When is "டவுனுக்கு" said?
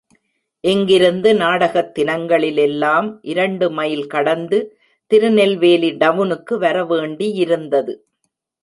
5.97-6.59